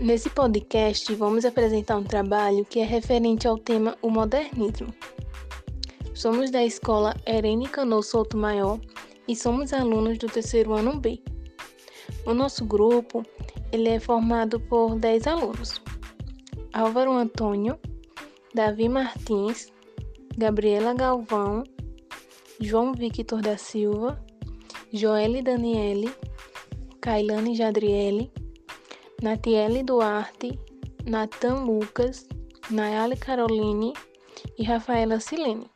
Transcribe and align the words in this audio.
Nesse 0.00 0.30
podcast, 0.30 1.14
vamos 1.14 1.44
apresentar 1.44 1.98
um 1.98 2.02
trabalho 2.02 2.64
que 2.64 2.80
é 2.80 2.84
referente 2.84 3.46
ao 3.46 3.58
tema 3.58 3.98
o 4.00 4.08
modernismo. 4.08 4.88
Somos 6.14 6.50
da 6.50 6.64
escola 6.64 7.14
Erene 7.26 7.68
Cano 7.68 8.02
Souto 8.02 8.34
Maior 8.34 8.80
e 9.28 9.36
somos 9.36 9.74
alunos 9.74 10.16
do 10.16 10.26
terceiro 10.26 10.72
ano 10.72 10.98
B. 10.98 11.22
O 12.24 12.32
nosso 12.32 12.64
grupo 12.64 13.22
ele 13.70 13.90
é 13.90 14.00
formado 14.00 14.58
por 14.58 14.98
10 14.98 15.26
alunos. 15.26 15.82
Álvaro 16.72 17.12
Antônio, 17.12 17.78
Davi 18.54 18.88
Martins, 18.88 19.70
Gabriela 20.34 20.94
Galvão, 20.94 21.62
João 22.58 22.94
Victor 22.94 23.42
da 23.42 23.58
Silva, 23.58 24.18
Joelle 24.90 25.42
Daniele, 25.42 26.10
Kailane 27.02 27.54
Jadriele, 27.54 28.32
Natiele 29.22 29.82
Duarte, 29.82 30.58
Natan 31.04 31.64
Lucas, 31.64 32.26
Nayali 32.70 33.18
Caroline 33.18 33.92
e 34.56 34.64
Rafaela 34.64 35.20
Silene. 35.20 35.70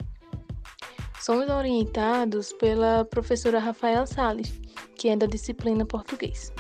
Somos 1.21 1.51
orientados 1.51 2.55
pela 2.55 3.05
professora 3.05 3.59
Rafaela 3.59 4.07
Sales, 4.07 4.51
que 4.97 5.11
é 5.11 5.17
da 5.17 5.27
disciplina 5.27 5.85
português. 5.85 6.51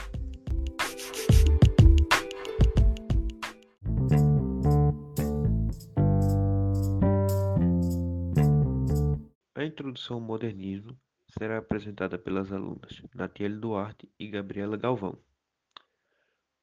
A 9.54 9.64
introdução 9.64 10.16
ao 10.16 10.22
modernismo 10.22 10.94
será 11.38 11.56
apresentada 11.56 12.18
pelas 12.18 12.52
alunas 12.52 13.02
Natiele 13.14 13.56
Duarte 13.56 14.06
e 14.18 14.28
Gabriela 14.28 14.76
Galvão. 14.76 15.18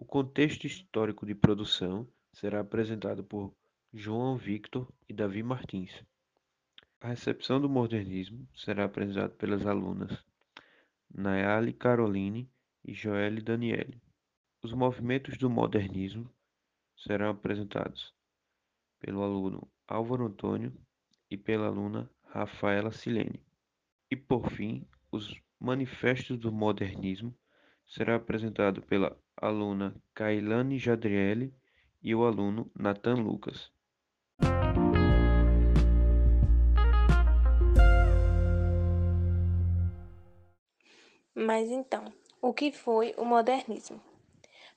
O 0.01 0.05
contexto 0.05 0.65
histórico 0.65 1.27
de 1.27 1.35
produção 1.35 2.07
será 2.33 2.61
apresentado 2.61 3.23
por 3.23 3.53
João 3.93 4.35
Victor 4.35 4.91
e 5.07 5.13
Davi 5.13 5.43
Martins. 5.43 6.03
A 6.99 7.09
recepção 7.09 7.61
do 7.61 7.69
modernismo 7.69 8.49
será 8.55 8.85
apresentada 8.85 9.29
pelas 9.29 9.63
alunas 9.63 10.25
Nayali 11.13 11.71
Caroline 11.71 12.49
e 12.83 12.95
Joelle 12.95 13.43
Daniele. 13.43 14.01
Os 14.63 14.73
movimentos 14.73 15.37
do 15.37 15.51
modernismo 15.51 16.27
serão 16.97 17.29
apresentados 17.29 18.11
pelo 18.99 19.21
aluno 19.21 19.71
Álvaro 19.87 20.25
Antônio 20.25 20.73
e 21.29 21.37
pela 21.37 21.67
aluna 21.67 22.09
Rafaela 22.23 22.91
Silene. 22.91 23.39
E 24.09 24.15
por 24.15 24.49
fim, 24.49 24.83
os 25.11 25.31
manifestos 25.59 26.39
do 26.39 26.51
modernismo 26.51 27.37
será 27.85 28.15
apresentado 28.15 28.81
pela 28.81 29.15
aluna 29.37 29.95
Kailane 30.13 30.77
Jadriele 30.77 31.53
e 32.01 32.13
o 32.15 32.25
aluno 32.25 32.71
Nathan 32.75 33.15
Lucas. 33.15 33.71
Mas 41.33 41.69
então, 41.69 42.05
o 42.41 42.53
que 42.53 42.71
foi 42.71 43.13
o 43.17 43.25
modernismo? 43.25 44.01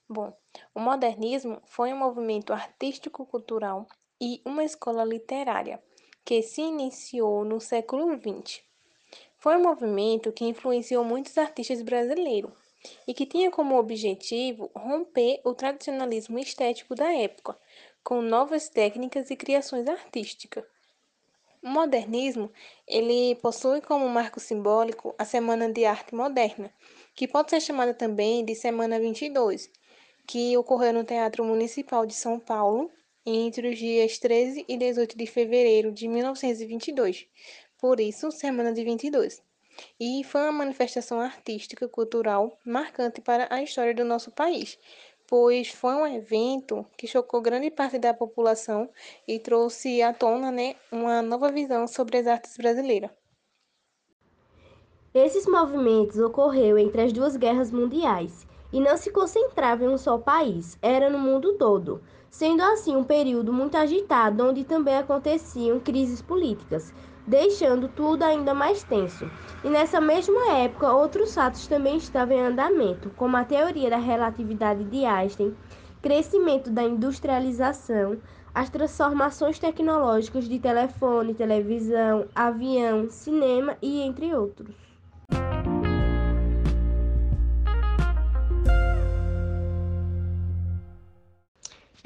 Bom, 0.08 0.36
o 0.74 0.80
modernismo 0.80 1.61
foi 1.66 1.92
um 1.92 1.98
movimento 1.98 2.52
artístico-cultural 2.52 3.86
e 4.20 4.41
uma 4.44 4.64
escola 4.64 5.05
literária 5.05 5.83
que 6.24 6.42
se 6.42 6.62
iniciou 6.62 7.44
no 7.44 7.61
século 7.61 8.06
XX. 8.16 8.62
Foi 9.36 9.56
um 9.56 9.62
movimento 9.62 10.33
que 10.33 10.44
influenciou 10.44 11.05
muitos 11.05 11.36
artistas 11.36 11.83
brasileiros 11.83 12.63
e 13.06 13.14
que 13.14 13.27
tinha 13.27 13.50
como 13.50 13.78
objetivo 13.78 14.70
romper 14.74 15.40
o 15.44 15.54
tradicionalismo 15.54 16.38
estético 16.38 16.94
da 16.94 17.12
época, 17.12 17.58
com 18.02 18.20
novas 18.20 18.68
técnicas 18.68 19.30
e 19.30 19.36
criações 19.36 19.89
artísticas. 19.89 20.64
O 21.62 21.68
modernismo, 21.68 22.52
ele 22.86 23.34
possui 23.36 23.80
como 23.80 24.08
marco 24.08 24.39
simbólico 24.39 25.14
a 25.18 25.24
Semana 25.24 25.72
de 25.72 25.86
Arte 25.86 26.14
Moderna, 26.14 26.70
que 27.14 27.27
pode 27.27 27.50
ser 27.50 27.61
chamada 27.61 27.95
também 27.95 28.45
de 28.45 28.55
Semana 28.55 28.98
22, 29.01 29.70
que 30.27 30.56
ocorreu 30.56 30.92
no 30.92 31.05
Teatro 31.05 31.45
Municipal 31.45 32.05
de 32.05 32.14
São 32.14 32.39
Paulo 32.39 32.90
entre 33.24 33.70
os 33.70 33.78
dias 33.78 34.18
13 34.18 34.66
e 34.68 34.77
18 34.77 35.16
de 35.16 35.27
fevereiro 35.27 35.90
de 35.90 36.06
1922, 36.06 37.27
por 37.78 38.01
isso, 38.01 38.30
Semana 38.30 38.72
de 38.72 38.84
22. 38.84 39.42
E 39.98 40.23
foi 40.24 40.42
uma 40.42 40.52
manifestação 40.52 41.20
artística, 41.20 41.89
cultural, 41.89 42.58
marcante 42.64 43.20
para 43.20 43.46
a 43.51 43.62
história 43.62 43.95
do 43.95 44.05
nosso 44.05 44.30
país, 44.30 44.79
pois 45.27 45.68
foi 45.68 45.95
um 45.95 46.07
evento 46.07 46.86
que 46.96 47.07
chocou 47.07 47.40
grande 47.40 47.70
parte 47.70 47.98
da 47.98 48.14
população 48.14 48.89
e 49.27 49.39
trouxe 49.39 50.02
à 50.02 50.13
tona 50.13 50.51
né, 50.51 50.77
uma 50.92 51.23
nova 51.23 51.51
visão 51.51 51.86
sobre 51.86 52.18
as 52.18 52.27
artes 52.27 52.57
brasileiras. 52.57 53.11
Esses 55.14 55.46
movimentos 55.46 56.18
ocorreram 56.18 56.79
entre 56.79 57.02
as 57.02 57.13
duas 57.13 57.36
guerras 57.36 57.70
mundiais 57.70 58.46
e 58.73 58.80
não 58.80 58.96
se 58.96 59.13
concentrava 59.13 59.84
em 59.84 59.89
um 59.89 59.96
só 59.96 60.18
país, 60.18 60.77
era 60.83 61.08
no 61.08 61.20
mundo 61.20 61.57
todo, 61.57 62.02
sendo 62.29 62.63
assim 62.63 62.96
um 62.96 63.05
período 63.05 63.52
muito 63.52 63.77
agitado 63.77 64.45
onde 64.45 64.64
também 64.64 64.96
aconteciam 64.96 65.79
crises 65.79 66.20
políticas, 66.20 66.92
deixando 67.27 67.89
tudo 67.89 68.23
ainda 68.23 68.52
mais 68.52 68.83
tenso. 68.83 69.30
E 69.62 69.70
nessa 69.70 70.01
mesma 70.01 70.52
época, 70.52 70.92
outros 70.92 71.35
fatos 71.35 71.67
também 71.67 71.96
estavam 71.96 72.36
em 72.36 72.40
andamento, 72.40 73.11
como 73.17 73.36
a 73.36 73.45
teoria 73.45 73.90
da 73.90 73.96
relatividade 73.96 74.85
de 74.85 75.05
Einstein, 75.05 75.57
crescimento 76.02 76.70
da 76.70 76.83
industrialização, 76.83 78.18
as 78.55 78.68
transformações 78.68 79.58
tecnológicas 79.58 80.48
de 80.48 80.58
telefone, 80.58 81.34
televisão, 81.34 82.29
avião, 82.34 83.08
cinema 83.08 83.77
e 83.80 84.02
entre 84.02 84.34
outros. 84.34 84.83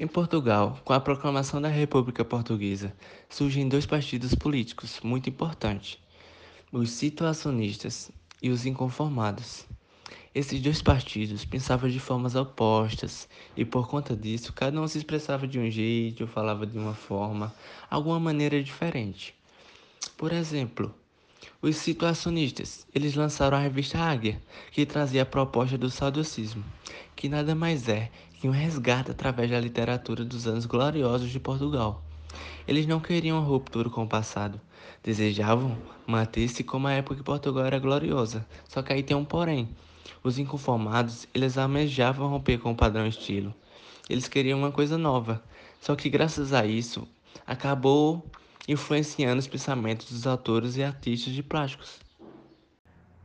Em 0.01 0.07
Portugal, 0.07 0.79
com 0.85 0.93
a 0.93 1.01
proclamação 1.01 1.61
da 1.61 1.67
República 1.67 2.25
Portuguesa, 2.25 2.95
surgem 3.29 3.69
dois 3.69 3.85
partidos 3.85 4.33
políticos 4.33 5.01
muito 5.03 5.29
importantes: 5.29 5.99
os 6.71 6.91
situacionistas 6.91 8.09
e 8.41 8.49
os 8.49 8.65
inconformados. 8.65 9.67
Esses 10.33 10.61
dois 10.61 10.81
partidos 10.81 11.45
pensavam 11.45 11.91
de 11.91 11.99
formas 11.99 12.37
opostas 12.37 13.29
e, 13.57 13.65
por 13.65 13.89
conta 13.89 14.15
disso, 14.15 14.53
cada 14.53 14.81
um 14.81 14.87
se 14.87 14.99
expressava 14.99 15.49
de 15.49 15.59
um 15.59 15.69
jeito, 15.69 16.29
falava 16.29 16.65
de 16.65 16.79
uma 16.79 16.95
forma, 16.95 17.53
alguma 17.91 18.21
maneira 18.21 18.63
diferente. 18.63 19.35
Por 20.17 20.33
exemplo, 20.33 20.95
os 21.61 21.75
situacionistas, 21.75 22.87
eles 22.95 23.17
lançaram 23.17 23.57
a 23.57 23.61
revista 23.61 23.99
Águia, 23.99 24.41
que 24.71 24.87
trazia 24.87 25.23
a 25.23 25.27
proposta 25.27 25.77
do 25.77 25.91
saudocismo, 25.91 26.65
que 27.17 27.29
nada 27.29 27.53
mais 27.53 27.89
é 27.89 28.13
que 28.39 28.49
um 28.49 28.53
resgate 28.53 29.11
através 29.11 29.51
da 29.51 29.59
literatura 29.59 30.25
dos 30.25 30.47
anos 30.47 30.65
gloriosos 30.65 31.31
de 31.31 31.41
Portugal. 31.41 32.03
Eles 32.67 32.87
não 32.87 33.01
queriam 33.01 33.43
ruptura 33.43 33.91
com 33.91 34.05
o 34.05 34.09
passado, 34.09 34.61
desejavam 35.03 35.77
manter-se 36.07 36.63
como 36.63 36.87
a 36.87 36.93
época 36.93 37.17
que 37.17 37.23
Portugal 37.23 37.65
era 37.65 37.79
gloriosa. 37.79 38.47
Só 38.69 38.81
que 38.83 38.93
aí 38.93 39.03
tem 39.03 39.17
um 39.17 39.25
porém. 39.25 39.69
Os 40.23 40.39
inconformados, 40.39 41.27
eles 41.35 41.59
almejavam 41.59 42.29
romper 42.29 42.59
com 42.59 42.71
o 42.71 42.77
padrão 42.77 43.07
estilo. 43.07 43.53
Eles 44.09 44.29
queriam 44.29 44.59
uma 44.59 44.71
coisa 44.71 44.97
nova. 44.97 45.43
Só 45.81 45.97
que 45.97 46.09
graças 46.09 46.53
a 46.53 46.65
isso, 46.65 47.09
acabou 47.47 48.25
influenciando 48.69 49.39
os 49.39 49.47
pensamentos 49.49 50.11
dos 50.13 50.27
autores 50.27 50.77
e 50.77 50.83
artistas 50.83 51.33
de 51.33 51.43
plásticos. 51.43 51.99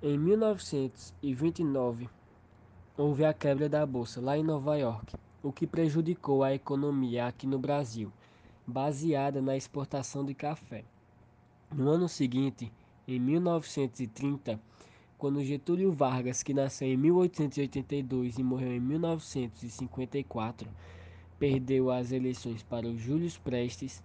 Em 0.02 0.18
1929, 0.18 2.10
houve 2.96 3.26
a 3.26 3.34
quebra 3.34 3.68
da 3.68 3.84
bolsa 3.88 4.22
lá 4.22 4.38
em 4.38 4.44
Nova 4.44 4.78
York, 4.78 5.16
o 5.42 5.52
que 5.52 5.66
prejudicou 5.66 6.44
a 6.44 6.54
economia 6.54 7.26
aqui 7.26 7.48
no 7.48 7.58
Brasil, 7.58 8.12
baseada 8.68 9.42
na 9.42 9.58
exportação 9.58 10.24
de 10.24 10.36
café. 10.36 10.86
No 11.74 11.90
ano 11.90 12.08
seguinte, 12.08 12.72
em 13.08 13.20
1930, 13.20 14.60
quando 15.18 15.44
Getúlio 15.44 15.92
Vargas, 15.92 16.44
que 16.44 16.54
nasceu 16.54 16.88
em 16.88 16.96
1882 16.96 18.38
e 18.38 18.44
morreu 18.44 18.72
em 18.72 18.80
1954, 18.80 20.70
perdeu 21.40 21.90
as 21.90 22.12
eleições 22.12 22.62
para 22.62 22.88
o 22.88 22.96
Júlio 22.96 23.32
Prestes, 23.44 24.04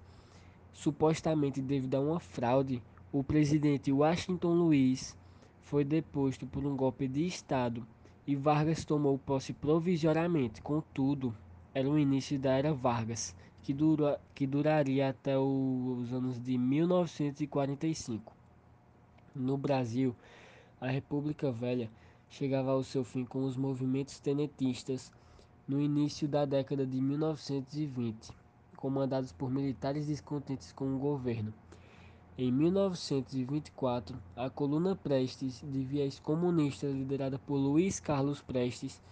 supostamente 0.73 1.61
devido 1.61 1.94
a 1.94 2.00
uma 2.00 2.20
fraude, 2.20 2.82
o 3.12 3.23
presidente 3.23 3.93
Washington 3.93 4.55
Luiz 4.55 5.14
foi 5.61 5.85
deposto 5.85 6.46
por 6.46 6.64
um 6.64 6.75
golpe 6.75 7.06
de 7.06 7.26
Estado 7.26 7.87
e 8.29 8.37
Vargas 8.37 8.85
tomou 8.85 9.19
posse 9.19 9.55
provisoriamente. 9.55 10.61
Contudo, 10.61 11.35
era 11.73 11.89
o 11.89 11.99
início 11.99 12.39
da 12.39 12.53
Era 12.53 12.75
Vargas, 12.75 13.35
que, 13.63 13.73
dura, 13.73 14.21
que 14.35 14.47
duraria 14.47 15.09
até 15.09 15.39
os 15.39 16.13
anos 16.13 16.39
de 16.39 16.59
1945. 16.59 18.37
No 19.35 19.57
Brasil, 19.57 20.15
a 20.79 20.89
República 20.89 21.51
Velha 21.51 21.91
chegava 22.29 22.73
ao 22.73 22.85
seu 22.85 23.03
fim 23.03 23.25
com 23.25 23.45
os 23.45 23.57
movimentos 23.57 24.21
tenetistas 24.21 25.11
no 25.67 25.81
início 25.81 26.29
da 26.29 26.45
década 26.45 26.87
de 26.87 27.01
1920, 27.01 28.31
comandados 28.77 29.33
por 29.33 29.51
militares 29.51 30.07
descontentes 30.07 30.71
com 30.71 30.95
o 30.95 30.99
governo. 30.99 31.55
Em 32.40 32.52
1924, 32.52 34.17
a 34.37 34.49
coluna 34.49 34.94
Prestes, 34.94 35.61
de 35.61 35.82
viés 35.82 36.20
comunista 36.20 36.87
liderada 36.87 37.37
por 37.37 37.56
Luiz 37.56 37.99
Carlos 37.99 38.40
Prestes, 38.40 39.02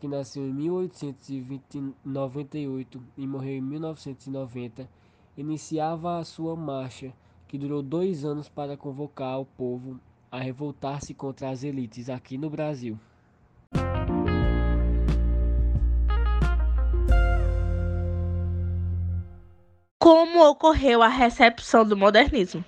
que 0.00 0.08
nasceu 0.08 0.48
em 0.48 0.52
1898 0.54 3.02
e 3.18 3.26
morreu 3.26 3.58
em 3.58 3.60
1990, 3.60 4.88
iniciava 5.36 6.16
a 6.16 6.24
sua 6.24 6.56
marcha, 6.56 7.12
que 7.46 7.58
durou 7.58 7.82
dois 7.82 8.24
anos 8.24 8.48
para 8.48 8.78
convocar 8.78 9.38
o 9.38 9.44
povo 9.44 10.00
a 10.32 10.40
revoltar-se 10.40 11.12
contra 11.12 11.50
as 11.50 11.62
elites 11.62 12.08
aqui 12.08 12.38
no 12.38 12.48
Brasil. 12.48 12.98
Como 20.12 20.44
ocorreu 20.44 21.04
a 21.04 21.06
recepção 21.06 21.86
do 21.86 21.96
modernismo? 21.96 22.64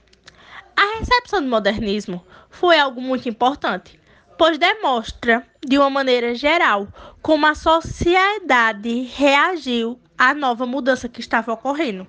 A 0.77 1.01
recepção 1.01 1.43
do 1.43 1.49
modernismo 1.49 2.25
foi 2.49 2.79
algo 2.79 3.01
muito 3.01 3.29
importante, 3.29 4.01
pois 4.39 4.59
demonstra, 4.59 5.45
de 5.61 5.77
uma 5.77 5.91
maneira 5.91 6.37
geral, 6.37 6.87
como 7.21 7.45
a 7.45 7.57
sociedade 7.57 9.11
reagiu 9.13 9.99
à 10.17 10.33
nova 10.33 10.67
mudança 10.67 11.09
que 11.09 11.19
estava 11.19 11.53
ocorrendo. 11.53 12.07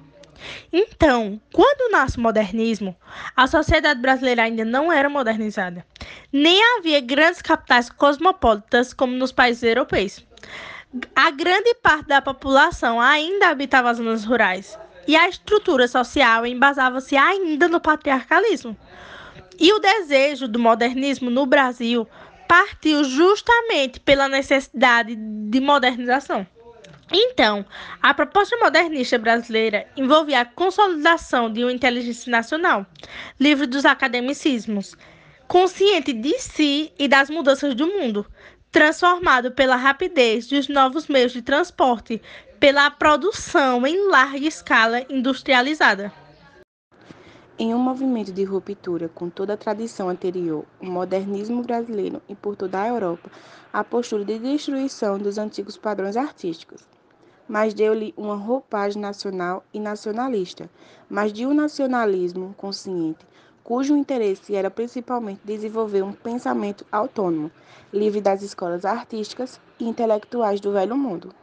Então, 0.71 1.41
quando 1.51 1.91
nasce 1.91 2.19
o 2.19 2.21
modernismo, 2.21 2.95
a 3.35 3.47
sociedade 3.47 3.99
brasileira 3.99 4.43
ainda 4.43 4.63
não 4.63 4.93
era 4.93 5.09
modernizada, 5.09 5.83
nem 6.31 6.61
havia 6.77 7.01
grandes 7.01 7.41
capitais 7.41 7.89
cosmopolitas 7.89 8.93
como 8.93 9.13
nos 9.13 9.31
países 9.31 9.63
europeus. 9.63 10.23
A 11.15 11.31
grande 11.31 11.73
parte 11.81 12.05
da 12.05 12.21
população 12.21 13.01
ainda 13.01 13.49
habitava 13.49 13.89
as 13.89 13.97
zonas 13.97 14.25
rurais 14.25 14.77
e 15.07 15.15
a 15.15 15.27
estrutura 15.27 15.87
social 15.87 16.45
embasava-se 16.45 17.15
ainda 17.15 17.67
no 17.67 17.79
patriarcalismo. 17.79 18.77
E 19.59 19.71
o 19.71 19.79
desejo 19.79 20.47
do 20.47 20.59
modernismo 20.59 21.29
no 21.29 21.45
Brasil 21.45 22.07
partiu 22.47 23.03
justamente 23.03 23.99
pela 23.99 24.27
necessidade 24.27 25.15
de 25.15 25.59
modernização. 25.59 26.45
Então, 27.11 27.65
a 28.01 28.13
proposta 28.13 28.57
modernista 28.57 29.17
brasileira 29.17 29.85
envolvia 29.95 30.41
a 30.41 30.45
consolidação 30.45 31.51
de 31.51 31.63
uma 31.63 31.71
inteligência 31.71 32.31
nacional, 32.31 32.85
livre 33.39 33.67
dos 33.67 33.85
academicismos, 33.85 34.95
consciente 35.47 36.11
de 36.13 36.39
si 36.39 36.91
e 36.97 37.07
das 37.07 37.29
mudanças 37.29 37.75
do 37.75 37.85
mundo, 37.85 38.25
transformado 38.73 39.51
pela 39.51 39.75
rapidez 39.75 40.47
dos 40.47 40.67
novos 40.67 41.07
meios 41.07 41.31
de 41.31 41.43
transporte, 41.43 42.19
pela 42.59 42.89
produção 42.89 43.85
em 43.85 44.09
larga 44.09 44.47
escala 44.47 45.05
industrializada. 45.07 46.11
Em 47.59 47.71
um 47.71 47.77
movimento 47.77 48.31
de 48.31 48.43
ruptura 48.43 49.07
com 49.07 49.29
toda 49.29 49.53
a 49.53 49.57
tradição 49.57 50.09
anterior, 50.09 50.65
o 50.81 50.87
modernismo 50.87 51.61
brasileiro 51.61 52.19
por 52.41 52.55
toda 52.55 52.81
a 52.81 52.87
Europa 52.87 53.29
a 53.71 53.83
postura 53.83 54.25
de 54.25 54.39
destruição 54.39 55.19
dos 55.19 55.37
antigos 55.37 55.77
padrões 55.77 56.17
artísticos, 56.17 56.83
mas 57.47 57.75
deu-lhe 57.75 58.11
uma 58.17 58.35
roupagem 58.35 58.99
nacional 58.99 59.63
e 59.71 59.79
nacionalista, 59.79 60.67
mas 61.07 61.31
de 61.31 61.45
um 61.45 61.53
nacionalismo 61.53 62.55
consciente, 62.57 63.23
cujo 63.63 63.95
interesse 63.95 64.55
era 64.55 64.69
principalmente 64.69 65.41
desenvolver 65.43 66.03
um 66.03 66.11
pensamento 66.11 66.85
autônomo, 66.91 67.49
livre 67.93 68.19
das 68.19 68.41
escolas 68.41 68.83
artísticas 68.83 69.59
e 69.79 69.87
intelectuais 69.87 70.59
do 70.59 70.73
velho 70.73 70.97
mundo. 70.97 71.33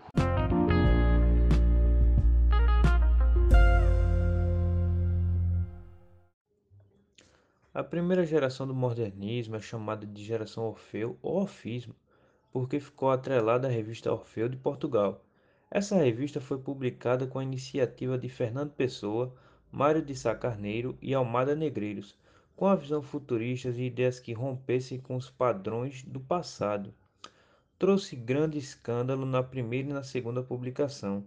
A 7.73 7.85
primeira 7.85 8.27
geração 8.27 8.67
do 8.67 8.75
modernismo 8.75 9.57
é 9.57 9.61
chamada 9.61 10.05
de 10.05 10.23
geração 10.23 10.65
Orfeu 10.65 11.17
ou 11.23 11.37
Orfismo, 11.37 11.95
porque 12.53 12.81
ficou 12.81 13.11
atrelada 13.11 13.69
à 13.69 13.71
revista 13.71 14.13
Orfeu 14.13 14.49
de 14.49 14.57
Portugal. 14.57 15.25
Essa 15.71 15.95
revista 15.95 16.41
foi 16.41 16.59
publicada 16.59 17.27
com 17.29 17.39
a 17.39 17.45
iniciativa 17.45 18.19
de 18.19 18.29
Fernando 18.29 18.73
Pessoa, 18.73 19.33
Mário 19.73 20.03
de 20.03 20.17
Sá 20.17 20.35
Carneiro 20.35 20.99
e 21.01 21.15
Almada 21.15 21.55
Negreiros, 21.55 22.17
com 22.57 22.67
a 22.67 22.75
visão 22.75 23.01
futurista 23.01 23.69
e 23.69 23.87
ideias 23.87 24.19
que 24.19 24.33
rompessem 24.33 24.99
com 24.99 25.15
os 25.17 25.31
padrões 25.31 26.03
do 26.03 26.19
passado. 26.19 26.93
Trouxe 27.79 28.17
grande 28.17 28.59
escândalo 28.59 29.25
na 29.25 29.43
primeira 29.43 29.89
e 29.89 29.93
na 29.93 30.03
segunda 30.03 30.43
publicação. 30.43 31.25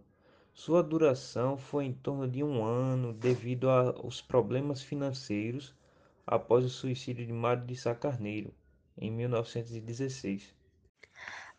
Sua 0.53 0.83
duração 0.83 1.57
foi 1.57 1.85
em 1.85 1.93
torno 1.93 2.27
de 2.27 2.43
um 2.43 2.63
ano 2.63 3.13
devido 3.13 3.69
aos 3.69 4.21
problemas 4.21 4.83
financeiros 4.83 5.73
após 6.27 6.65
o 6.65 6.69
suicídio 6.69 7.25
de 7.25 7.33
Mário 7.33 7.65
de 7.65 7.75
Sá 7.75 7.95
Carneiro, 7.95 8.53
em 8.97 9.09
1916. 9.09 10.53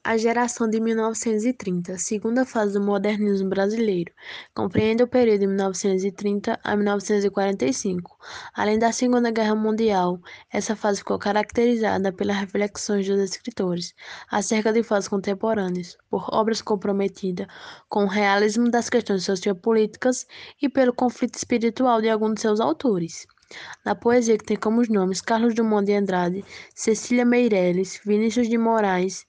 A 0.06 0.18
geração 0.18 0.68
de 0.68 0.78
1930, 0.80 1.96
segunda 1.96 2.44
fase 2.44 2.74
do 2.74 2.84
modernismo 2.84 3.48
brasileiro, 3.48 4.12
compreende 4.54 5.02
o 5.02 5.08
período 5.08 5.40
de 5.40 5.46
1930 5.46 6.60
a 6.62 6.76
1945. 6.76 8.14
Além 8.52 8.78
da 8.78 8.92
Segunda 8.92 9.30
Guerra 9.30 9.54
Mundial, 9.54 10.20
essa 10.52 10.76
fase 10.76 10.98
ficou 10.98 11.18
caracterizada 11.18 12.12
pelas 12.12 12.36
reflexões 12.36 13.08
dos 13.08 13.18
escritores 13.18 13.94
acerca 14.30 14.74
de 14.74 14.82
fases 14.82 15.08
contemporâneas, 15.08 15.96
por 16.10 16.26
obras 16.34 16.60
comprometidas 16.60 17.46
com 17.88 18.04
o 18.04 18.08
realismo 18.08 18.70
das 18.70 18.90
questões 18.90 19.24
sociopolíticas 19.24 20.26
e 20.60 20.68
pelo 20.68 20.92
conflito 20.92 21.36
espiritual 21.36 22.02
de 22.02 22.10
alguns 22.10 22.34
de 22.34 22.40
seus 22.42 22.60
autores. 22.60 23.26
Na 23.82 23.94
poesia 23.94 24.36
que 24.36 24.44
tem 24.44 24.58
como 24.58 24.82
nomes 24.86 25.22
Carlos 25.22 25.54
Drummond 25.54 25.86
de 25.86 25.94
Andrade, 25.94 26.44
Cecília 26.74 27.24
Meirelles, 27.24 28.02
Vinícius 28.04 28.50
de 28.50 28.58
Moraes, 28.58 29.26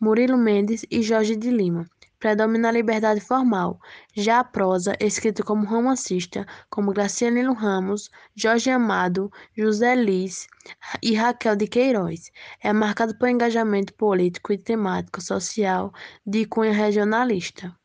Murilo 0.00 0.38
Mendes 0.38 0.86
e 0.90 1.02
Jorge 1.02 1.36
de 1.36 1.50
Lima. 1.50 1.84
Predomina 2.18 2.70
a 2.70 2.72
liberdade 2.72 3.20
formal. 3.20 3.78
Já 4.14 4.40
a 4.40 4.44
prosa, 4.44 4.96
escrita 4.98 5.42
como 5.42 5.66
romancista, 5.66 6.46
como 6.70 6.94
Graciano 6.94 7.52
Ramos, 7.52 8.10
Jorge 8.34 8.70
Amado, 8.70 9.30
José 9.54 9.94
Liz 9.94 10.46
e 11.02 11.14
Raquel 11.14 11.54
de 11.54 11.66
Queiroz, 11.66 12.32
é 12.62 12.72
marcada 12.72 13.14
por 13.14 13.28
engajamento 13.28 13.92
político 13.92 14.54
e 14.54 14.58
temático 14.58 15.20
social 15.20 15.92
de 16.26 16.46
cunho 16.46 16.72
regionalista. 16.72 17.76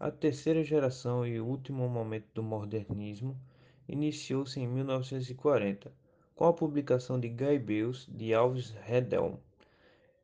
A 0.00 0.10
terceira 0.10 0.64
geração 0.64 1.24
e 1.24 1.40
último 1.40 1.88
momento 1.88 2.26
do 2.34 2.42
modernismo 2.42 3.40
iniciou-se 3.88 4.58
em 4.58 4.66
1940, 4.66 5.92
com 6.34 6.46
a 6.46 6.52
publicação 6.52 7.20
de 7.20 7.28
Beus 7.28 8.08
de 8.10 8.34
Alves 8.34 8.74
Redelmo. 8.82 9.40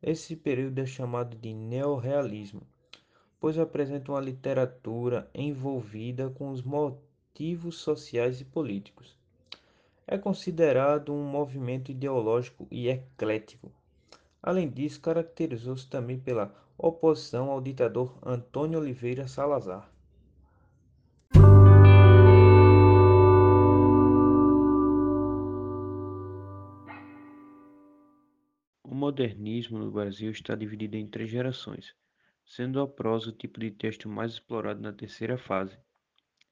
Esse 0.03 0.35
período 0.35 0.79
é 0.79 0.85
chamado 0.85 1.37
de 1.37 1.53
neorrealismo, 1.53 2.63
pois 3.39 3.59
apresenta 3.59 4.11
uma 4.11 4.19
literatura 4.19 5.29
envolvida 5.31 6.29
com 6.31 6.49
os 6.49 6.63
motivos 6.63 7.77
sociais 7.77 8.41
e 8.41 8.45
políticos. 8.45 9.15
É 10.07 10.17
considerado 10.17 11.13
um 11.13 11.23
movimento 11.23 11.91
ideológico 11.91 12.67
e 12.71 12.89
eclético. 12.89 13.71
Além 14.41 14.67
disso, 14.67 14.99
caracterizou-se 15.01 15.87
também 15.87 16.19
pela 16.19 16.51
oposição 16.75 17.51
ao 17.51 17.61
ditador 17.61 18.17
Antônio 18.25 18.79
Oliveira 18.79 19.27
Salazar. 19.27 19.90
Modernismo 29.01 29.79
no 29.79 29.89
Brasil 29.89 30.29
está 30.29 30.53
dividido 30.53 30.95
em 30.95 31.07
três 31.07 31.27
gerações, 31.27 31.95
sendo 32.45 32.79
a 32.79 32.87
prosa 32.87 33.31
o 33.31 33.35
tipo 33.35 33.59
de 33.59 33.71
texto 33.71 34.07
mais 34.07 34.33
explorado 34.33 34.79
na 34.79 34.93
terceira 34.93 35.39
fase. 35.39 35.75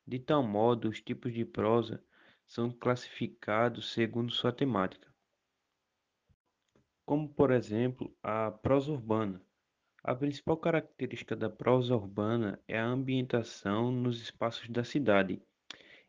De 0.08 0.18
tal 0.18 0.42
modo, 0.42 0.90
os 0.90 1.00
tipos 1.00 1.32
de 1.32 1.46
prosa 1.46 2.04
são 2.48 2.72
classificados 2.72 3.94
segundo 3.94 4.32
sua 4.32 4.52
temática, 4.52 5.14
como 7.06 7.30
por 7.30 7.52
exemplo 7.52 8.18
a 8.24 8.50
prosa 8.50 8.94
urbana. 8.94 9.40
A 10.04 10.16
principal 10.16 10.58
característica 10.58 11.36
da 11.36 11.52
prosa 11.52 11.96
urbana 11.96 12.60
é 12.68 12.80
a 12.80 12.88
ambientação 12.88 13.92
nos 13.92 14.20
espaços 14.20 14.68
da 14.70 14.84
cidade 14.84 15.40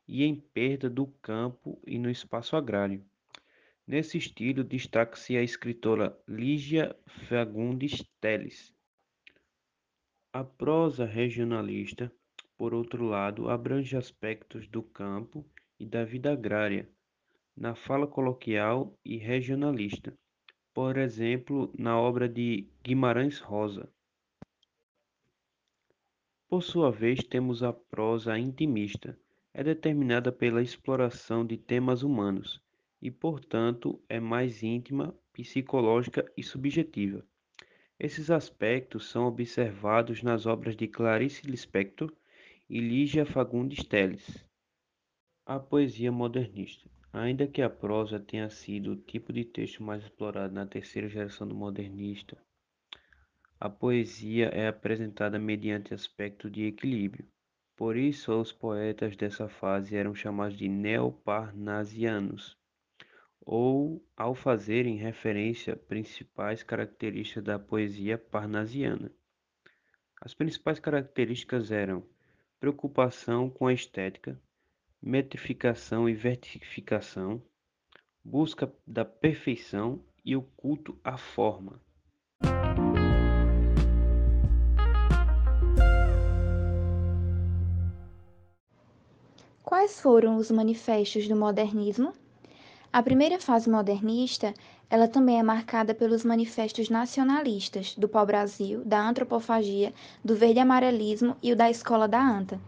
e 0.09 0.25
em 0.25 0.41
perda 0.41 0.89
do 0.89 1.07
campo 1.21 1.79
e 1.87 1.99
no 1.99 2.09
espaço 2.09 2.57
agrário. 2.57 3.05
Nesse 3.91 4.19
estilo 4.19 4.63
destaca-se 4.63 5.37
a 5.37 5.43
escritora 5.43 6.17
Lígia 6.29 6.97
Fagundes 7.29 8.05
Telles. 8.21 8.73
A 10.33 10.45
prosa 10.45 11.05
regionalista, 11.05 12.13
por 12.57 12.73
outro 12.73 13.05
lado, 13.05 13.51
abrange 13.51 13.97
aspectos 13.97 14.69
do 14.69 14.81
campo 14.81 15.45
e 15.77 15.85
da 15.85 16.05
vida 16.05 16.33
agrária, 16.33 16.89
na 17.57 17.75
fala 17.75 18.07
coloquial 18.07 18.97
e 19.05 19.17
regionalista, 19.17 20.17
por 20.73 20.97
exemplo, 20.97 21.75
na 21.77 21.99
obra 21.99 22.29
de 22.29 22.69
Guimarães 22.85 23.41
Rosa. 23.41 23.93
Por 26.49 26.63
sua 26.63 26.93
vez, 26.93 27.25
temos 27.25 27.65
a 27.65 27.73
prosa 27.73 28.39
intimista. 28.39 29.19
É 29.53 29.65
determinada 29.65 30.31
pela 30.31 30.63
exploração 30.63 31.45
de 31.45 31.57
temas 31.57 32.05
humanos 32.05 32.63
e, 33.01 33.11
portanto, 33.11 34.03
é 34.09 34.21
mais 34.21 34.63
íntima, 34.63 35.15
psicológica 35.33 36.31
e 36.37 36.43
subjetiva. 36.43 37.25
Esses 37.99 38.31
aspectos 38.31 39.09
são 39.09 39.27
observados 39.27 40.23
nas 40.23 40.47
obras 40.47 40.77
de 40.77 40.89
Clarice 40.89 41.47
Lispector 41.47 42.13
e 42.69 42.81
Lígia 42.81 43.27
Fagundes 43.27 43.85
Telles. 43.85 44.45
A 45.45 45.59
poesia 45.59 46.11
modernista. 46.11 46.89
Ainda 47.13 47.47
que 47.47 47.61
a 47.61 47.69
prosa 47.69 48.21
tenha 48.21 48.49
sido 48.49 48.93
o 48.93 48.97
tipo 48.97 49.33
de 49.33 49.45
texto 49.45 49.83
mais 49.83 50.03
explorado 50.05 50.55
na 50.55 50.65
terceira 50.65 51.09
geração 51.09 51.47
do 51.47 51.55
modernista, 51.55 52.39
a 53.59 53.69
poesia 53.69 54.47
é 54.47 54.69
apresentada 54.69 55.39
mediante 55.39 55.93
aspecto 55.93 56.49
de 56.49 56.65
equilíbrio. 56.65 57.29
Por 57.77 57.97
isso, 57.97 58.33
os 58.33 58.53
poetas 58.53 59.17
dessa 59.17 59.49
fase 59.49 59.97
eram 59.97 60.15
chamados 60.15 60.57
de 60.57 60.69
neoparnasianos, 60.69 62.57
ou 63.41 64.05
ao 64.17 64.35
fazerem 64.35 64.97
referência 64.97 65.77
principais 65.77 66.63
características 66.63 67.45
da 67.45 67.59
poesia 67.59 68.19
parnasiana. 68.19 69.11
As 70.21 70.35
principais 70.35 70.79
características 70.79 71.71
eram 71.71 72.05
preocupação 72.61 73.49
com 73.49 73.67
a 73.67 73.73
estética, 73.73 74.39
metrificação 75.01 76.09
e 76.09 76.15
vertificação, 76.15 77.43
busca 78.23 78.71
da 78.87 79.05
perfeição 79.05 80.05
e 80.23 80.37
o 80.37 80.43
culto 80.43 80.99
à 81.03 81.17
forma. 81.17 81.81
Quais 89.63 90.01
foram 90.01 90.37
os 90.37 90.51
manifestos 90.51 91.27
do 91.27 91.37
modernismo? 91.37 92.13
A 92.93 93.05
primeira 93.05 93.39
fase 93.39 93.71
modernista, 93.71 94.53
ela 94.91 95.07
também 95.07 95.39
é 95.39 95.45
marcada 95.45 95.95
pelos 95.95 96.25
manifestos 96.25 96.91
nacionalistas 96.91 97.95
do 97.95 98.09
pau-brasil, 98.09 98.83
da 98.85 99.01
antropofagia, 99.01 99.95
do 100.25 100.35
verde-amarelismo 100.35 101.37
e 101.41 101.53
o 101.53 101.57
da 101.57 101.71
escola 101.71 102.09
da 102.09 102.21
anta. 102.21 102.61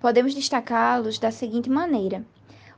Podemos 0.00 0.32
destacá-los 0.32 1.18
da 1.18 1.30
seguinte 1.30 1.68
maneira: 1.68 2.24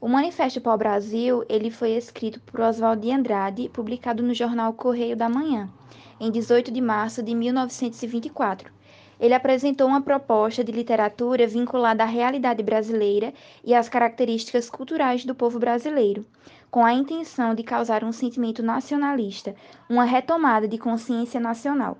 o 0.00 0.08
Manifesto 0.08 0.60
Pau 0.60 0.76
Brasil 0.76 1.44
ele 1.48 1.70
foi 1.70 1.92
escrito 1.92 2.40
por 2.40 2.58
Oswald 2.62 3.00
de 3.00 3.12
Andrade, 3.12 3.68
publicado 3.68 4.20
no 4.20 4.34
jornal 4.34 4.72
Correio 4.72 5.16
da 5.16 5.28
Manhã, 5.28 5.70
em 6.18 6.32
18 6.32 6.72
de 6.72 6.80
março 6.80 7.22
de 7.22 7.32
1924. 7.32 8.72
Ele 9.20 9.34
apresentou 9.34 9.86
uma 9.86 10.00
proposta 10.00 10.62
de 10.62 10.70
literatura 10.70 11.46
vinculada 11.46 12.04
à 12.04 12.06
realidade 12.06 12.62
brasileira 12.62 13.32
e 13.64 13.74
às 13.74 13.88
características 13.88 14.70
culturais 14.70 15.24
do 15.24 15.34
povo 15.34 15.58
brasileiro, 15.58 16.24
com 16.70 16.84
a 16.84 16.92
intenção 16.92 17.54
de 17.54 17.62
causar 17.62 18.04
um 18.04 18.12
sentimento 18.12 18.62
nacionalista, 18.62 19.54
uma 19.88 20.04
retomada 20.04 20.68
de 20.68 20.78
consciência 20.78 21.40
nacional. 21.40 21.96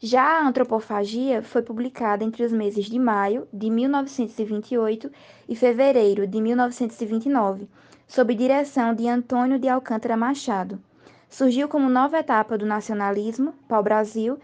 Já 0.00 0.40
a 0.40 0.48
Antropofagia 0.48 1.42
foi 1.42 1.62
publicada 1.62 2.24
entre 2.24 2.42
os 2.42 2.52
meses 2.52 2.86
de 2.86 2.98
maio 2.98 3.46
de 3.52 3.70
1928 3.70 5.10
e 5.48 5.54
fevereiro 5.54 6.26
de 6.26 6.40
1929, 6.40 7.68
sob 8.08 8.34
direção 8.34 8.94
de 8.94 9.08
Antônio 9.08 9.58
de 9.60 9.68
Alcântara 9.68 10.16
Machado. 10.16 10.80
Surgiu 11.28 11.68
como 11.68 11.88
nova 11.88 12.18
etapa 12.18 12.58
do 12.58 12.66
nacionalismo, 12.66 13.54
pau-brasil, 13.68 14.38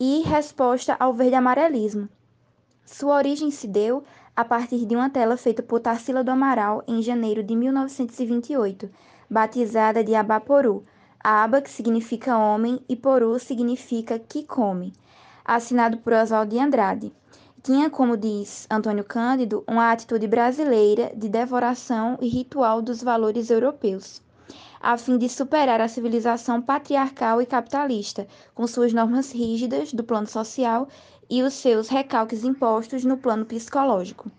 e 0.00 0.22
resposta 0.22 0.96
ao 0.98 1.12
verde-amarelismo. 1.12 2.08
Sua 2.84 3.16
origem 3.16 3.50
se 3.50 3.68
deu 3.68 4.04
a 4.36 4.44
partir 4.44 4.84
de 4.84 4.96
uma 4.96 5.08
tela 5.08 5.36
feita 5.36 5.62
por 5.62 5.80
Tarsila 5.80 6.24
do 6.24 6.30
Amaral 6.30 6.82
em 6.88 7.00
janeiro 7.00 7.42
de 7.42 7.54
1928, 7.54 8.90
batizada 9.30 10.02
de 10.02 10.14
Abaporu, 10.14 10.84
Aba, 11.22 11.62
que 11.62 11.70
significa 11.70 12.36
homem, 12.36 12.80
e 12.88 12.96
Poru 12.96 13.38
significa 13.38 14.18
que 14.18 14.42
come, 14.42 14.92
assinado 15.44 15.98
por 15.98 16.12
Oswaldo 16.12 16.50
de 16.50 16.58
Andrade. 16.58 17.12
Tinha, 17.62 17.88
como 17.88 18.16
diz 18.16 18.66
Antônio 18.70 19.04
Cândido, 19.04 19.64
uma 19.66 19.90
atitude 19.90 20.26
brasileira 20.26 21.12
de 21.16 21.30
devoração 21.30 22.18
e 22.20 22.28
ritual 22.28 22.82
dos 22.82 23.02
valores 23.02 23.48
europeus, 23.48 24.20
a 24.78 24.98
fim 24.98 25.16
de 25.16 25.30
superar 25.30 25.80
a 25.80 25.88
civilização 25.88 26.60
patriarcal 26.60 27.40
e 27.40 27.46
capitalista, 27.46 28.26
com 28.54 28.66
suas 28.66 28.92
normas 28.92 29.32
rígidas 29.32 29.94
do 29.94 30.04
plano 30.04 30.26
social 30.26 30.86
e 31.28 31.42
os 31.42 31.54
seus 31.54 31.88
recalques 31.88 32.44
impostos 32.44 33.04
no 33.04 33.16
plano 33.16 33.44
psicológico. 33.44 34.30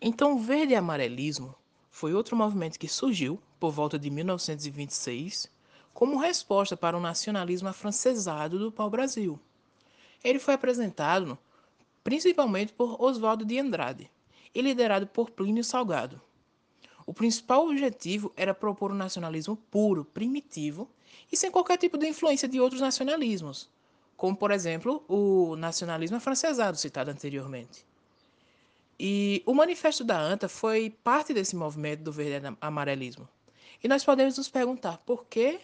Então, 0.00 0.34
o 0.34 0.38
verde 0.38 0.74
amarelismo 0.74 1.54
foi 1.90 2.12
outro 2.12 2.36
movimento 2.36 2.78
que 2.78 2.88
surgiu 2.88 3.40
por 3.58 3.70
volta 3.70 3.98
de 3.98 4.10
1926 4.10 5.50
como 5.92 6.18
resposta 6.18 6.76
para 6.76 6.96
o 6.96 7.00
nacionalismo 7.00 7.68
afrancesado 7.68 8.58
do 8.58 8.72
pau-brasil. 8.72 9.38
Ele 10.22 10.38
foi 10.38 10.54
apresentado 10.54 11.38
principalmente 12.02 12.72
por 12.72 13.00
Oswaldo 13.02 13.44
de 13.44 13.58
Andrade 13.58 14.10
e 14.54 14.60
liderado 14.60 15.06
por 15.06 15.30
Plínio 15.30 15.64
Salgado. 15.64 16.20
O 17.06 17.14
principal 17.14 17.68
objetivo 17.68 18.32
era 18.36 18.54
propor 18.54 18.92
um 18.92 18.94
nacionalismo 18.94 19.56
puro, 19.70 20.04
primitivo 20.04 20.88
e 21.30 21.36
sem 21.36 21.50
qualquer 21.50 21.78
tipo 21.78 21.96
de 21.96 22.08
influência 22.08 22.48
de 22.48 22.60
outros 22.60 22.80
nacionalismos, 22.80 23.70
como, 24.16 24.36
por 24.36 24.50
exemplo, 24.50 25.04
o 25.08 25.56
nacionalismo 25.56 26.16
afrancesado 26.16 26.76
citado 26.76 27.10
anteriormente. 27.10 27.84
E 28.98 29.42
o 29.44 29.54
Manifesto 29.54 30.04
da 30.04 30.18
ANTA 30.18 30.48
foi 30.48 30.90
parte 31.02 31.34
desse 31.34 31.56
movimento 31.56 32.02
do 32.02 32.12
verde 32.12 32.46
amarelismo. 32.60 33.28
E 33.82 33.88
nós 33.88 34.04
podemos 34.04 34.38
nos 34.38 34.48
perguntar 34.48 34.98
por 34.98 35.26
que 35.26 35.60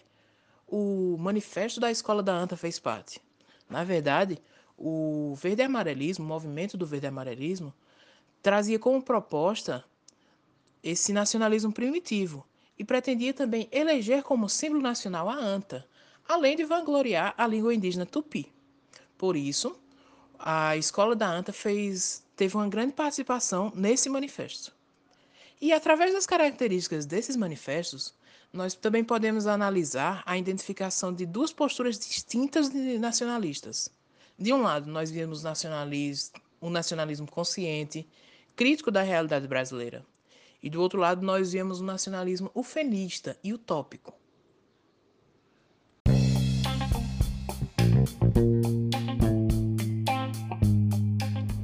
o 0.67 1.17
manifesto 1.19 1.79
da 1.79 1.91
escola 1.91 2.23
da 2.23 2.33
ANTA 2.33 2.55
fez 2.55 2.79
parte. 2.79 3.21
Na 3.69 3.83
verdade, 3.83 4.37
o 4.77 5.33
verde 5.35 5.61
amarelismo, 5.61 6.23
o 6.23 6.27
movimento 6.27 6.77
do 6.77 6.85
verde 6.85 7.07
amarelismo, 7.07 7.73
trazia 8.41 8.79
como 8.79 9.01
proposta 9.01 9.83
esse 10.83 11.13
nacionalismo 11.13 11.71
primitivo 11.71 12.45
e 12.77 12.83
pretendia 12.83 13.33
também 13.33 13.67
eleger 13.71 14.23
como 14.23 14.49
símbolo 14.49 14.81
nacional 14.81 15.29
a 15.29 15.35
anta, 15.35 15.85
além 16.31 16.55
de 16.55 16.63
vangloriar 16.63 17.33
a 17.37 17.45
língua 17.45 17.73
indígena 17.75 18.05
tupi. 18.05 18.51
Por 19.17 19.35
isso, 19.35 19.75
a 20.39 20.77
escola 20.77 21.15
da 21.15 21.29
anta 21.29 21.51
fez, 21.51 22.23
teve 22.35 22.55
uma 22.55 22.69
grande 22.69 22.93
participação 22.93 23.71
nesse 23.75 24.09
manifesto. 24.09 24.73
E 25.59 25.73
através 25.73 26.13
das 26.13 26.25
características 26.25 27.05
desses 27.05 27.35
manifestos, 27.35 28.13
nós 28.51 28.73
também 28.73 29.03
podemos 29.03 29.45
analisar 29.45 30.23
a 30.25 30.37
identificação 30.37 31.13
de 31.13 31.25
duas 31.25 31.51
posturas 31.51 31.99
distintas 31.99 32.69
de 32.69 32.97
nacionalistas. 32.97 33.91
De 34.39 34.51
um 34.53 34.61
lado, 34.61 34.89
nós 34.89 35.11
vemos 35.11 35.43
um 36.61 36.69
nacionalismo 36.69 37.29
consciente, 37.29 38.07
crítico 38.55 38.89
da 38.89 39.01
realidade 39.01 39.47
brasileira. 39.47 40.03
E 40.63 40.69
do 40.69 40.81
outro 40.81 40.99
lado, 40.99 41.21
nós 41.21 41.51
vemos 41.51 41.81
um 41.81 41.85
nacionalismo 41.85 42.49
ufenista 42.55 43.37
e 43.43 43.53
utópico. 43.53 44.20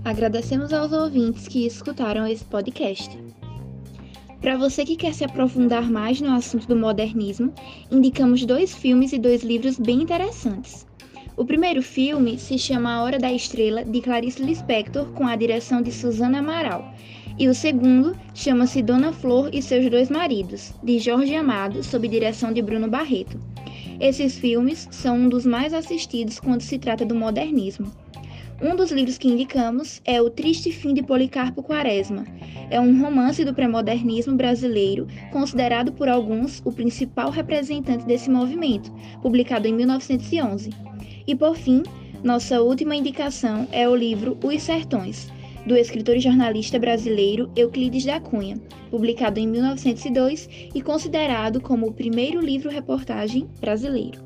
Agradecemos 0.03 0.71
aos 0.71 0.91
ouvintes 0.93 1.47
que 1.47 1.65
escutaram 1.65 2.25
esse 2.25 2.45
podcast. 2.45 3.17
Para 4.39 4.55
você 4.55 4.85
que 4.85 4.95
quer 4.95 5.13
se 5.13 5.25
aprofundar 5.25 5.89
mais 5.89 6.21
no 6.21 6.31
assunto 6.31 6.67
do 6.67 6.75
modernismo, 6.75 7.53
indicamos 7.91 8.45
dois 8.45 8.73
filmes 8.73 9.11
e 9.11 9.19
dois 9.19 9.43
livros 9.43 9.77
bem 9.77 10.01
interessantes. 10.01 10.87
O 11.35 11.43
primeiro 11.45 11.83
filme 11.83 12.37
se 12.37 12.57
chama 12.57 12.93
A 12.93 13.03
Hora 13.03 13.19
da 13.19 13.31
Estrela, 13.31 13.83
de 13.83 14.01
Clarice 14.01 14.41
Lispector, 14.41 15.05
com 15.13 15.27
a 15.27 15.35
direção 15.35 15.81
de 15.81 15.91
Susana 15.91 16.39
Amaral. 16.39 16.93
E 17.37 17.47
o 17.47 17.53
segundo 17.53 18.17
chama-se 18.33 18.81
Dona 18.81 19.11
Flor 19.11 19.49
e 19.53 19.61
seus 19.61 19.89
dois 19.89 20.09
maridos, 20.09 20.73
de 20.81 20.97
Jorge 20.97 21.35
Amado, 21.35 21.83
sob 21.83 22.07
direção 22.07 22.51
de 22.51 22.61
Bruno 22.61 22.87
Barreto. 22.87 23.39
Esses 23.99 24.37
filmes 24.37 24.87
são 24.91 25.17
um 25.17 25.29
dos 25.29 25.45
mais 25.45 25.73
assistidos 25.73 26.39
quando 26.39 26.61
se 26.61 26.77
trata 26.77 27.03
do 27.03 27.15
modernismo. 27.15 27.91
Um 28.61 28.75
dos 28.75 28.91
livros 28.91 29.17
que 29.17 29.27
indicamos 29.27 30.01
é 30.05 30.21
O 30.21 30.29
Triste 30.29 30.71
Fim 30.71 30.93
de 30.93 31.01
Policarpo 31.01 31.63
Quaresma. 31.63 32.25
É 32.69 32.79
um 32.79 33.01
romance 33.01 33.43
do 33.43 33.53
pré-modernismo 33.53 34.35
brasileiro, 34.35 35.07
considerado 35.31 35.91
por 35.91 36.07
alguns 36.07 36.61
o 36.65 36.71
principal 36.71 37.31
representante 37.31 38.05
desse 38.05 38.29
movimento, 38.29 38.91
publicado 39.21 39.67
em 39.67 39.73
1911. 39.73 40.69
E 41.25 41.35
por 41.35 41.55
fim, 41.55 41.83
nossa 42.23 42.61
última 42.61 42.95
indicação 42.95 43.67
é 43.71 43.87
o 43.87 43.95
livro 43.95 44.37
Os 44.43 44.61
Sertões, 44.61 45.31
do 45.67 45.75
escritor 45.75 46.15
e 46.15 46.19
jornalista 46.19 46.79
brasileiro 46.79 47.51
Euclides 47.55 48.05
da 48.05 48.19
Cunha, 48.19 48.57
publicado 48.89 49.39
em 49.39 49.47
1902 49.47 50.49
e 50.73 50.81
considerado 50.81 51.59
como 51.59 51.87
o 51.87 51.93
primeiro 51.93 52.39
livro-reportagem 52.39 53.47
brasileiro. 53.59 54.25